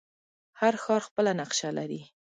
[0.59, 2.01] هر ښار خپله نقشه لري.